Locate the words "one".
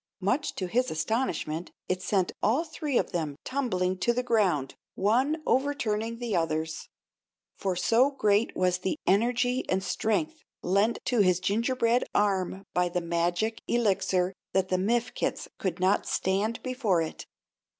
4.95-5.43